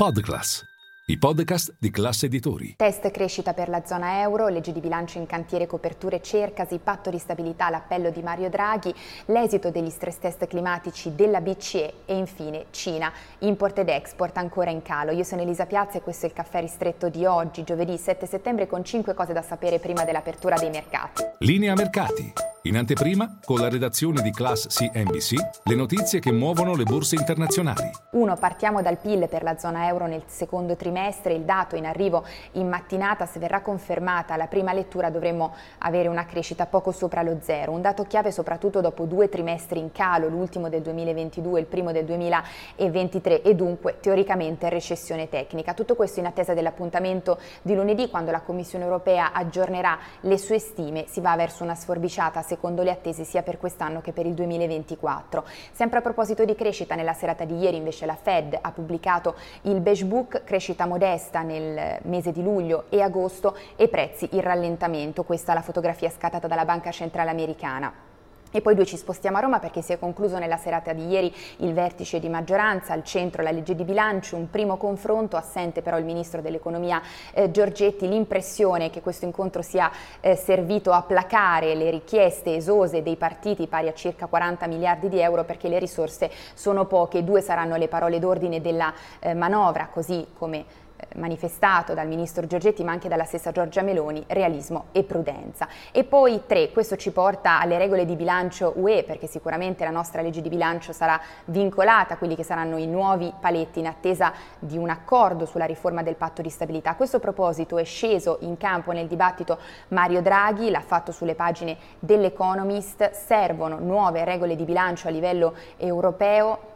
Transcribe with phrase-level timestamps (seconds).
[0.00, 0.64] Podclass,
[1.08, 2.72] i podcast di classe editori.
[2.78, 7.18] Test crescita per la zona euro, legge di bilancio in cantiere, coperture cercasi, patto di
[7.18, 8.94] stabilità, l'appello di Mario Draghi,
[9.26, 14.80] l'esito degli stress test climatici della BCE e infine Cina, import ed export ancora in
[14.80, 15.10] calo.
[15.10, 18.66] Io sono Elisa Piazza e questo è il caffè ristretto di oggi, giovedì 7 settembre
[18.66, 21.22] con 5 cose da sapere prima dell'apertura dei mercati.
[21.40, 22.32] Linea mercati.
[22.64, 27.90] In anteprima, con la redazione di Class CNBC, le notizie che muovono le borse internazionali.
[28.10, 28.36] 1.
[28.36, 31.32] Partiamo dal PIL per la zona euro nel secondo trimestre.
[31.32, 36.26] Il dato in arrivo in mattinata, se verrà confermata la prima lettura, dovremmo avere una
[36.26, 37.72] crescita poco sopra lo zero.
[37.72, 41.92] Un dato chiave soprattutto dopo due trimestri in calo, l'ultimo del 2022 e il primo
[41.92, 45.72] del 2023 e dunque teoricamente recessione tecnica.
[45.72, 51.06] Tutto questo in attesa dell'appuntamento di lunedì quando la Commissione europea aggiornerà le sue stime.
[51.08, 55.44] Si va verso una sforbiciata secondo le attese sia per quest'anno che per il 2024.
[55.70, 59.80] Sempre a proposito di crescita, nella serata di ieri invece la Fed ha pubblicato il
[59.80, 65.22] Beige Book, crescita modesta nel mese di luglio e agosto e prezzi in rallentamento.
[65.22, 68.09] Questa è la fotografia scattata dalla Banca Centrale Americana.
[68.52, 71.32] E poi due ci spostiamo a Roma perché si è concluso nella serata di ieri
[71.58, 75.98] il vertice di maggioranza, al centro la legge di bilancio, un primo confronto, assente però
[75.98, 77.00] il ministro dell'economia
[77.32, 83.16] eh, Giorgetti, l'impressione che questo incontro sia eh, servito a placare le richieste esose dei
[83.16, 87.76] partiti pari a circa 40 miliardi di euro perché le risorse sono poche, due saranno
[87.76, 93.24] le parole d'ordine della eh, manovra, così come manifestato dal ministro Giorgetti ma anche dalla
[93.24, 95.68] stessa Giorgia Meloni, realismo e prudenza.
[95.92, 100.22] E poi tre, questo ci porta alle regole di bilancio UE perché sicuramente la nostra
[100.22, 104.76] legge di bilancio sarà vincolata a quelli che saranno i nuovi paletti in attesa di
[104.76, 106.90] un accordo sulla riforma del patto di stabilità.
[106.90, 111.76] A questo proposito è sceso in campo nel dibattito Mario Draghi, l'ha fatto sulle pagine
[111.98, 116.69] dell'Economist, servono nuove regole di bilancio a livello europeo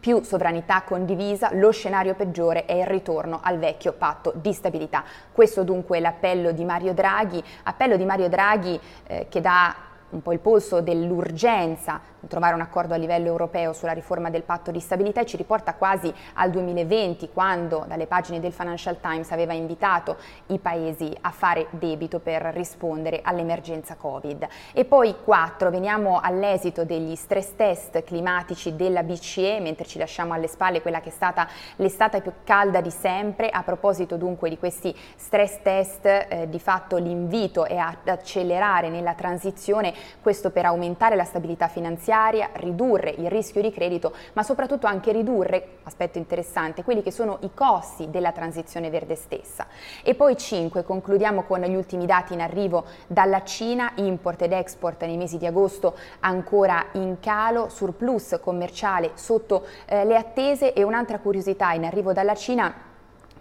[0.00, 5.04] più sovranità condivisa, lo scenario peggiore è il ritorno al vecchio patto di stabilità.
[5.32, 9.74] Questo dunque è l'appello di Mario Draghi, appello di Mario Draghi eh, che dà
[10.14, 14.42] un po' il polso dell'urgenza di trovare un accordo a livello europeo sulla riforma del
[14.42, 19.30] patto di stabilità e ci riporta quasi al 2020 quando dalle pagine del Financial Times
[19.32, 20.16] aveva invitato
[20.46, 24.46] i paesi a fare debito per rispondere all'emergenza Covid.
[24.72, 30.46] E poi quattro, veniamo all'esito degli stress test climatici della BCE mentre ci lasciamo alle
[30.46, 33.50] spalle quella che è stata l'estate più calda di sempre.
[33.50, 39.14] A proposito dunque di questi stress test, eh, di fatto l'invito è ad accelerare nella
[39.14, 45.12] transizione questo per aumentare la stabilità finanziaria, ridurre il rischio di credito, ma soprattutto anche
[45.12, 49.66] ridurre, aspetto interessante, quelli che sono i costi della transizione verde stessa.
[50.02, 55.02] E poi 5, concludiamo con gli ultimi dati in arrivo dalla Cina, import ed export
[55.04, 61.18] nei mesi di agosto ancora in calo, surplus commerciale sotto eh, le attese e un'altra
[61.18, 62.83] curiosità in arrivo dalla Cina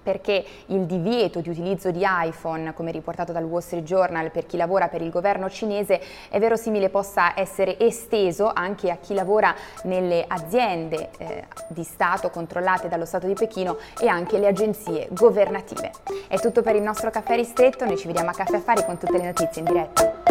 [0.04, 4.58] perché il divieto di utilizzo di iPhone, come riportato dal Wall Street Journal, per chi
[4.58, 10.26] lavora per il governo cinese è verosimile possa essere esteso anche a chi lavora nelle
[10.28, 15.92] aziende eh, di Stato controllate dallo Stato di Pechino e anche le agenzie governative.
[16.28, 19.18] È tutto per il nostro caffè ristretto, noi ci vediamo a Caffè Affari con tutte
[19.18, 20.23] le notizie in diretta.